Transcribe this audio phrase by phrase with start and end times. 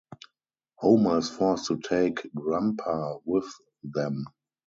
[0.79, 3.45] Homer is forced to take Grampa with
[3.83, 4.25] them.